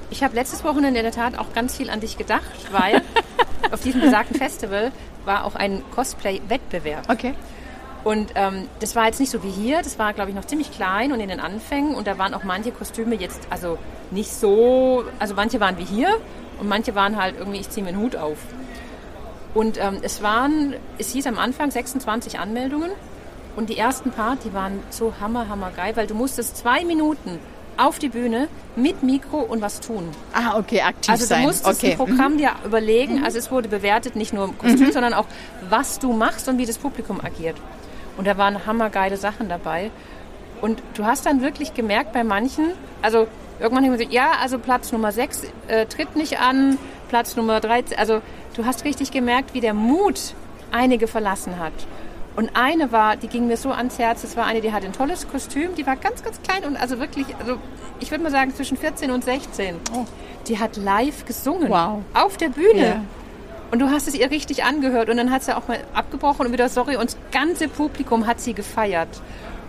Ich 0.09 0.23
habe 0.23 0.35
letztes 0.35 0.63
Wochenende 0.63 0.99
in 0.99 1.05
der 1.05 1.13
Tat 1.13 1.37
auch 1.37 1.53
ganz 1.53 1.75
viel 1.77 1.89
an 1.89 1.99
dich 1.99 2.17
gedacht, 2.17 2.41
weil 2.71 3.01
auf 3.71 3.81
diesem 3.81 4.01
besagten 4.01 4.35
Festival 4.37 4.91
war 5.25 5.45
auch 5.45 5.55
ein 5.55 5.83
Cosplay-Wettbewerb. 5.95 7.09
Okay. 7.09 7.33
Und 8.03 8.31
ähm, 8.35 8.67
das 8.79 8.95
war 8.95 9.05
jetzt 9.05 9.19
nicht 9.19 9.29
so 9.31 9.43
wie 9.43 9.49
hier, 9.51 9.83
das 9.83 9.99
war, 9.99 10.13
glaube 10.13 10.31
ich, 10.31 10.35
noch 10.35 10.45
ziemlich 10.45 10.71
klein 10.71 11.11
und 11.11 11.19
in 11.19 11.29
den 11.29 11.39
Anfängen. 11.39 11.93
Und 11.93 12.07
da 12.07 12.17
waren 12.17 12.33
auch 12.33 12.43
manche 12.43 12.71
Kostüme 12.71 13.15
jetzt, 13.15 13.39
also 13.51 13.77
nicht 14.09 14.31
so, 14.33 15.03
also 15.19 15.35
manche 15.35 15.59
waren 15.59 15.77
wie 15.77 15.83
hier 15.85 16.17
und 16.59 16.67
manche 16.67 16.95
waren 16.95 17.15
halt 17.21 17.35
irgendwie, 17.37 17.59
ich 17.59 17.69
ziehe 17.69 17.85
mir 17.85 17.91
den 17.91 18.01
Hut 18.01 18.15
auf. 18.15 18.37
Und 19.53 19.77
ähm, 19.77 19.99
es 20.01 20.23
waren, 20.23 20.73
es 20.97 21.11
hieß 21.11 21.27
am 21.27 21.37
Anfang 21.37 21.69
26 21.71 22.39
Anmeldungen 22.39 22.89
und 23.55 23.69
die 23.69 23.77
ersten 23.77 24.11
paar, 24.11 24.37
die 24.37 24.53
waren 24.53 24.79
so 24.89 25.13
hammer, 25.19 25.49
hammer 25.49 25.71
geil, 25.75 25.95
weil 25.95 26.07
du 26.07 26.15
musstest 26.15 26.57
zwei 26.57 26.83
Minuten 26.85 27.39
auf 27.77 27.99
die 27.99 28.09
Bühne 28.09 28.47
mit 28.75 29.03
Mikro 29.03 29.39
und 29.39 29.61
was 29.61 29.79
tun. 29.79 30.09
Ah, 30.33 30.57
okay, 30.57 30.81
aktiv 30.81 31.09
Also 31.09 31.23
du 31.23 31.29
sein. 31.29 31.43
musstest 31.43 31.83
okay. 31.83 31.91
ein 31.91 31.97
Programm 31.97 32.37
dir 32.37 32.51
überlegen. 32.65 33.23
Also 33.23 33.37
es 33.37 33.51
wurde 33.51 33.69
bewertet, 33.69 34.15
nicht 34.15 34.33
nur 34.33 34.45
im 34.45 34.57
Kostüm, 34.57 34.91
sondern 34.91 35.13
auch, 35.13 35.25
was 35.69 35.99
du 35.99 36.13
machst 36.13 36.47
und 36.47 36.57
wie 36.57 36.65
das 36.65 36.77
Publikum 36.77 37.19
agiert. 37.23 37.55
Und 38.17 38.27
da 38.27 38.37
waren 38.37 38.65
hammergeile 38.65 39.17
Sachen 39.17 39.49
dabei. 39.49 39.89
Und 40.61 40.81
du 40.93 41.05
hast 41.05 41.25
dann 41.25 41.41
wirklich 41.41 41.73
gemerkt 41.73 42.13
bei 42.13 42.23
manchen, 42.23 42.71
also 43.01 43.27
irgendwann 43.59 43.85
haben 43.85 43.93
gesagt, 43.93 44.13
ja, 44.13 44.33
also 44.41 44.59
Platz 44.59 44.91
Nummer 44.91 45.11
6 45.11 45.43
äh, 45.67 45.85
tritt 45.87 46.15
nicht 46.15 46.39
an, 46.39 46.77
Platz 47.09 47.35
Nummer 47.35 47.59
13, 47.59 47.97
also 47.97 48.21
du 48.55 48.65
hast 48.65 48.85
richtig 48.85 49.11
gemerkt, 49.11 49.53
wie 49.53 49.59
der 49.59 49.73
Mut 49.73 50.35
einige 50.71 51.07
verlassen 51.07 51.57
hat. 51.57 51.73
Und 52.35 52.51
eine 52.53 52.91
war, 52.91 53.17
die 53.17 53.27
ging 53.27 53.47
mir 53.47 53.57
so 53.57 53.71
ans 53.71 53.99
Herz, 53.99 54.21
das 54.21 54.37
war 54.37 54.45
eine, 54.45 54.61
die 54.61 54.71
hatte 54.71 54.85
ein 54.85 54.93
tolles 54.93 55.27
Kostüm, 55.27 55.75
die 55.75 55.85
war 55.85 55.97
ganz, 55.97 56.23
ganz 56.23 56.41
klein 56.41 56.63
und 56.63 56.77
also 56.77 56.99
wirklich, 56.99 57.27
also 57.39 57.57
ich 57.99 58.09
würde 58.09 58.23
mal 58.23 58.31
sagen 58.31 58.55
zwischen 58.55 58.77
14 58.77 59.11
und 59.11 59.23
16. 59.23 59.75
Oh. 59.93 60.05
Die 60.47 60.57
hat 60.57 60.77
live 60.77 61.25
gesungen. 61.25 61.69
Wow. 61.69 61.99
Auf 62.13 62.37
der 62.37 62.49
Bühne. 62.49 62.85
Ja. 62.85 63.03
Und 63.71 63.79
du 63.79 63.89
hast 63.89 64.07
es 64.07 64.15
ihr 64.15 64.31
richtig 64.31 64.63
angehört 64.63 65.09
und 65.09 65.17
dann 65.17 65.31
hat 65.31 65.43
sie 65.43 65.55
auch 65.55 65.67
mal 65.67 65.79
abgebrochen 65.93 66.45
und 66.45 66.51
wieder 66.51 66.67
sorry 66.67 66.97
und 66.97 67.05
das 67.05 67.17
ganze 67.31 67.67
Publikum 67.67 68.27
hat 68.27 68.41
sie 68.41 68.53
gefeiert. 68.53 69.21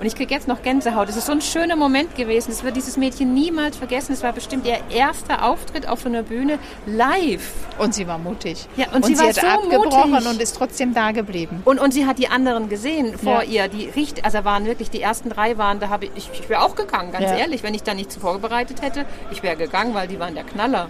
Und 0.03 0.09
ich 0.09 0.17
kriege 0.17 0.35
jetzt 0.35 0.49
noch 0.49 0.63
Gänsehaut. 0.63 1.09
Es 1.09 1.17
ist 1.17 1.27
so 1.27 1.33
ein 1.33 1.41
schöner 1.41 1.77
Moment 1.77 2.17
gewesen. 2.17 2.51
Das 2.51 2.65
wird 2.65 2.75
dieses 2.75 2.97
Mädchen 2.97 3.35
niemals 3.35 3.77
vergessen. 3.77 4.13
Es 4.15 4.25
war 4.25 4.33
bestimmt 4.33 4.67
ihr 4.67 4.79
erster 4.91 5.45
Auftritt 5.45 5.89
auf 5.89 6.01
so 6.01 6.09
einer 6.09 6.25
Bühne 6.25 6.59
live. 6.87 7.53
Und 7.79 7.95
sie 7.95 8.09
war 8.09 8.19
mutig. 8.19 8.67
Ja, 8.77 8.87
und, 8.89 8.97
und 8.97 9.05
sie, 9.07 9.15
sie, 9.15 9.21
war 9.21 9.29
hat 9.29 9.37
so 9.37 9.47
abgebrochen 9.47 10.11
mutig. 10.11 10.27
und 10.29 10.43
ist 10.43 10.57
trotzdem 10.57 10.93
da 10.93 11.13
geblieben. 11.13 11.63
Und, 11.65 11.79
und 11.79 11.95
sie 11.95 12.05
hat 12.05 12.19
die 12.19 12.27
anderen 12.27 12.69
gesehen 12.69 13.17
vor 13.17 13.45
Ja. 13.45 13.67
ihr, 13.67 13.69
die 13.69 13.91
richtig, 13.91 14.25
also 14.25 14.45
waren 14.45 14.67
wirklich 14.67 14.91
die 14.91 15.01
ersten 15.01 15.29
drei 15.31 15.57
waren, 15.57 15.79
da 15.79 15.89
habe 15.89 16.07
ich, 16.07 16.29
ich, 16.33 16.49
wäre 16.49 16.63
auch 16.63 16.75
gegangen, 16.75 17.13
ganz 17.13 17.27
Ja. 17.27 17.37
ehrlich, 17.37 17.63
wenn 17.63 17.75
ich 17.75 17.85
da 17.85 17.95
nichts 17.95 18.17
vorbereitet 18.17 18.83
hätte, 18.83 19.05
ich 19.31 19.45
wäre 19.45 19.55
gegangen, 19.55 19.95
weil 19.95 20.09
die 20.09 20.19
waren 20.19 20.35
der 20.35 20.43
Knaller. 20.43 20.89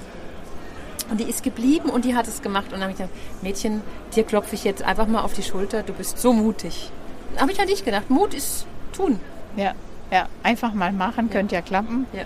Und 1.11 1.21
die 1.21 1.25
ist 1.25 1.43
geblieben 1.43 1.91
und 1.91 2.07
die 2.07 2.17
hat 2.17 2.27
es 2.29 2.41
gemacht. 2.41 2.69
Und 2.73 2.81
dann 2.81 2.85
habe 2.85 2.93
ich 2.93 2.97
gedacht, 2.97 3.15
Mädchen, 3.43 3.83
dir 4.17 4.25
klopfe 4.25 4.55
ich 4.55 4.65
jetzt 4.65 4.83
einfach 4.83 5.07
mal 5.07 5.21
auf 5.21 5.35
die 5.35 5.43
Schulter, 5.43 5.83
du 5.83 5.93
bist 5.93 6.19
so 6.19 6.33
mutig. 6.33 6.91
Habe 7.37 7.53
ich 7.53 7.61
an 7.61 7.67
dich 7.67 7.85
gedacht, 7.85 8.09
Mut 8.09 8.33
ist 8.33 8.65
tun. 8.93 9.19
Ja, 9.57 9.73
ja. 10.11 10.29
Einfach 10.43 10.73
mal 10.75 10.93
machen, 10.93 11.31
könnte 11.31 11.55
ja 11.55 11.63
klappen. 11.63 12.07
Ja. 12.13 12.23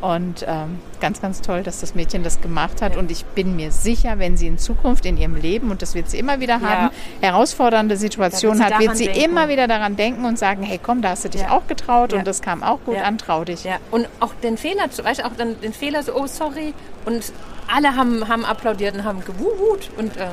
Und 0.00 0.46
ähm, 0.48 0.78
ganz, 1.02 1.20
ganz 1.20 1.42
toll, 1.42 1.62
dass 1.62 1.80
das 1.80 1.94
Mädchen 1.94 2.22
das 2.22 2.40
gemacht 2.40 2.80
hat. 2.80 2.96
Und 2.96 3.10
ich 3.10 3.22
bin 3.26 3.54
mir 3.56 3.70
sicher, 3.70 4.18
wenn 4.18 4.38
sie 4.38 4.46
in 4.46 4.56
Zukunft 4.56 5.04
in 5.04 5.18
ihrem 5.18 5.34
Leben, 5.36 5.70
und 5.70 5.82
das 5.82 5.94
wird 5.94 6.08
sie 6.08 6.18
immer 6.18 6.40
wieder 6.40 6.54
Ja. 6.54 6.60
haben, 6.62 6.90
herausfordernde 7.20 7.98
Situationen 7.98 8.64
hat, 8.64 8.78
wird 8.80 8.96
sie 8.96 9.06
denken. 9.08 9.20
immer 9.20 9.48
wieder 9.50 9.68
daran 9.68 9.96
denken 9.96 10.24
und 10.24 10.38
sagen, 10.38 10.62
hey 10.62 10.80
komm, 10.82 11.02
da 11.02 11.10
hast 11.10 11.26
du 11.26 11.28
dich 11.28 11.42
Ja. 11.42 11.50
auch 11.50 11.66
getraut 11.66 12.12
Ja. 12.12 12.18
und 12.18 12.26
das 12.26 12.40
kam 12.40 12.62
auch 12.62 12.78
gut 12.86 12.94
Ja. 12.96 13.02
an, 13.02 13.18
trau 13.18 13.44
dich. 13.44 13.64
Ja, 13.64 13.76
und 13.90 14.08
auch 14.20 14.32
den 14.42 14.56
Fehler, 14.56 14.90
zu- 14.90 15.04
weißt 15.04 15.20
du, 15.20 15.26
auch 15.26 15.34
dann 15.36 15.60
den 15.60 15.74
Fehler 15.74 16.02
so, 16.02 16.14
oh 16.14 16.26
sorry. 16.26 16.72
Und 17.04 17.30
alle 17.70 17.94
haben, 17.94 18.26
haben 18.26 18.46
applaudiert 18.46 18.94
und 18.94 19.04
haben 19.04 19.22
gewuhut. 19.22 19.90
Und 19.98 20.16
ähm, 20.16 20.28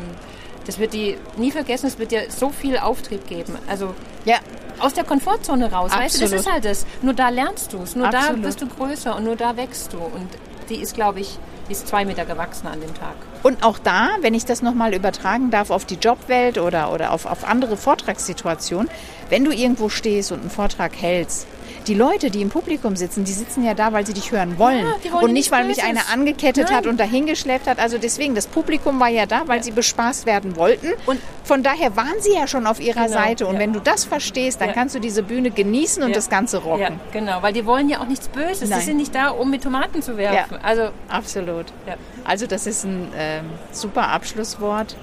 das 0.68 0.78
wird 0.78 0.94
die 0.94 1.18
nie 1.38 1.52
vergessen, 1.52 1.88
es 1.88 1.98
wird 1.98 2.12
dir 2.12 2.30
so 2.30 2.50
viel 2.50 2.78
Auftrieb 2.78 3.28
geben. 3.28 3.58
Also 3.68 3.96
Ja, 4.26 4.36
aus 4.80 4.94
der 4.94 5.06
Komfortzone 5.06 5.72
raus, 5.72 5.92
weißt 5.92 6.18
du, 6.18 6.20
das 6.22 6.34
Absolut. 6.34 6.46
ist 6.46 6.52
halt 6.52 6.66
das. 6.66 6.86
Nur 7.02 7.14
da 7.14 7.30
lernst 7.30 7.74
du 7.74 7.82
es, 7.82 7.96
nur 7.96 8.08
Absolut. 8.08 8.44
da 8.44 8.48
wirst 8.48 8.62
du 8.62 8.68
größer 8.68 9.16
und 9.16 9.24
nur 9.24 9.36
da 9.36 9.58
wächst 9.58 9.94
du. 9.94 9.98
Und 9.98 10.28
die 10.70 10.76
ist, 10.76 10.94
glaube 10.94 11.22
ich, 11.22 11.40
die 11.68 11.72
ist 11.72 11.88
zwei 11.88 12.06
Meter 12.06 12.26
gewachsen 12.26 12.68
an 12.68 12.80
dem 12.82 12.94
Tag. 12.94 13.16
Und 13.44 13.64
auch 13.64 13.78
da, 13.80 14.10
wenn 14.22 14.34
ich 14.34 14.46
das 14.46 14.62
nochmal 14.62 14.94
übertragen 14.94 15.52
darf 15.52 15.70
auf 15.70 15.86
die 15.86 15.96
Jobwelt 15.96 16.58
oder, 16.58 16.92
oder 16.94 17.12
auf, 17.14 17.26
auf 17.26 17.44
andere 17.48 17.78
Vortragssituationen, 17.78 18.90
wenn 19.30 19.44
du 19.44 19.52
irgendwo 19.52 19.90
stehst 19.90 20.32
und 20.32 20.42
einen 20.42 20.50
Vortrag 20.50 20.94
hältst, 21.00 21.48
die 21.86 21.94
Leute, 21.94 22.32
die 22.32 22.42
im 22.42 22.50
Publikum 22.50 22.98
sitzen, 22.98 23.24
die 23.24 23.32
sitzen 23.32 23.64
ja 23.64 23.74
da, 23.74 23.94
weil 23.94 24.06
sie 24.06 24.14
dich 24.14 24.32
hören 24.32 24.58
wollen. 24.60 24.86
Ja, 25.04 25.12
wollen 25.14 25.26
und 25.26 25.34
nicht, 25.34 25.52
weil 25.52 25.64
mich 25.64 25.84
einer 25.84 26.02
angekettet 26.12 26.66
Nein. 26.68 26.76
hat 26.78 26.88
und 26.88 27.00
dahingeschleppt 27.00 27.66
hat. 27.68 27.80
Also 27.80 27.98
deswegen, 27.98 28.36
das 28.36 28.48
Publikum 28.48 29.00
war 29.00 29.08
ja 29.08 29.26
da, 29.26 29.44
weil 29.48 29.64
sie 29.64 29.72
bespaßt 29.72 30.26
werden 30.26 30.58
wollten. 30.58 30.88
Und- 31.06 31.22
von 31.46 31.64
daher 31.64 31.96
waren 31.96 32.20
sie 32.20 32.34
ja 32.34 32.46
schon 32.46 32.68
auf 32.68 32.82
ihrer 32.82 33.06
Genau, 33.06 33.14
Seite. 33.14 33.48
Und 33.48 33.54
ja. 33.54 33.60
wenn 33.62 33.72
du 33.72 33.80
das 33.80 34.04
verstehst, 34.04 34.60
dann 34.60 34.68
Ja. 34.70 34.74
kannst 34.74 34.96
du 34.96 35.00
diese 35.00 35.24
Bühne 35.24 35.50
genießen 35.50 36.04
und 36.04 36.10
Ja. 36.10 36.16
das 36.16 36.30
Ganze 36.30 36.58
rocken. 36.58 36.82
Ja, 36.82 36.92
genau, 37.14 37.42
weil 37.42 37.54
die 37.54 37.66
wollen 37.66 37.88
ja 37.88 38.02
auch 38.02 38.08
nichts 38.08 38.28
Böses. 38.28 38.70
Nein. 38.70 38.80
Die 38.80 38.86
sind 38.86 38.98
nicht 38.98 39.16
da, 39.16 39.30
um 39.30 39.50
mit 39.50 39.64
Tomaten 39.64 40.02
zu 40.02 40.18
werfen. 40.18 40.56
Ja. 40.56 40.60
Also, 40.62 40.90
Absolut. 41.08 41.68
ja. 41.88 41.96
Also 42.26 42.48
das 42.48 42.68
ist 42.68 42.84
ein 42.84 43.08
ähm, 43.28 43.46
super 43.72 44.08
Abschlusswort 44.10 44.96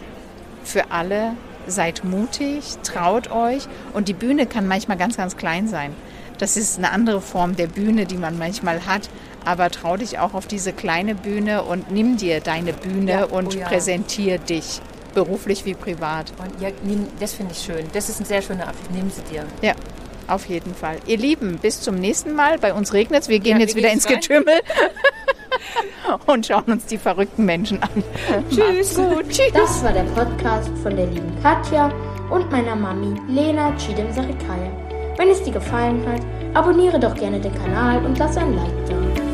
für 0.64 0.90
alle. 0.90 1.32
Seid 1.66 2.04
mutig, 2.04 2.76
traut 2.82 3.30
euch 3.30 3.66
und 3.94 4.08
die 4.08 4.12
Bühne 4.12 4.44
kann 4.46 4.66
manchmal 4.68 4.98
ganz, 4.98 5.16
ganz 5.16 5.36
klein 5.36 5.66
sein. 5.66 5.94
Das 6.38 6.56
ist 6.58 6.76
eine 6.78 6.90
andere 6.90 7.20
Form 7.22 7.56
der 7.56 7.68
Bühne, 7.68 8.04
die 8.04 8.16
man 8.18 8.36
manchmal 8.38 8.84
hat. 8.86 9.08
Aber 9.46 9.70
trau 9.70 9.96
dich 9.96 10.18
auch 10.18 10.34
auf 10.34 10.46
diese 10.46 10.72
kleine 10.72 11.14
Bühne 11.14 11.62
und 11.62 11.90
nimm 11.90 12.16
dir 12.18 12.40
deine 12.40 12.72
Bühne 12.72 13.10
Ja, 13.12 13.24
und 13.24 13.54
oh 13.54 13.58
ja. 13.58 13.66
präsentier 13.68 14.38
dich, 14.38 14.80
beruflich 15.14 15.64
wie 15.64 15.74
privat. 15.74 16.32
Und 16.38 16.60
ja, 16.62 16.70
das 17.20 17.34
finde 17.34 17.52
ich 17.52 17.60
schön. 17.62 17.86
Das 17.94 18.08
ist 18.08 18.20
ein 18.20 18.24
sehr 18.26 18.42
schöner 18.42 18.68
Abschluss. 18.68 18.88
Nimm 18.92 19.10
sie 19.10 19.22
dir. 19.32 19.44
Ja, 19.62 19.74
auf 20.26 20.46
jeden 20.46 20.74
Fall. 20.74 20.96
Ihr 21.06 21.18
Lieben, 21.18 21.58
bis 21.58 21.80
zum 21.80 21.94
nächsten 21.96 22.32
Mal. 22.34 22.58
Bei 22.58 22.72
uns 22.74 22.92
regnet 22.92 23.22
es. 23.22 23.28
Wir 23.28 23.38
gehen 23.38 23.56
Ja, 23.58 23.60
jetzt 23.62 23.74
wir 23.74 23.82
wieder 23.82 23.92
ins 23.92 24.06
rein. 24.06 24.14
Getümmel 24.20 24.54
und 26.26 26.46
schauen 26.46 26.64
uns 26.64 26.86
die 26.86 26.98
verrückten 26.98 27.44
Menschen 27.44 27.82
an. 27.82 28.02
Tschüss. 28.50 28.96
Gut. 28.96 29.28
Tschüss. 29.28 29.52
Das 29.52 29.82
war 29.84 29.92
der 29.92 30.04
Podcast 30.04 30.70
von 30.82 30.96
der 30.96 31.06
lieben 31.06 31.32
Katja 31.42 31.90
und 32.30 32.50
meiner 32.50 32.76
Mami 32.76 33.14
Lena 33.28 33.74
Chidem 33.76 34.12
Sarikaya. 34.12 34.70
Wenn 35.16 35.28
es 35.28 35.42
dir 35.42 35.52
gefallen 35.52 36.04
hat, 36.06 36.22
abonniere 36.54 36.98
doch 36.98 37.14
gerne 37.14 37.40
den 37.40 37.54
Kanal 37.54 38.04
und 38.04 38.18
lass 38.18 38.36
ein 38.36 38.56
Like 38.56 38.86
da. 38.88 39.33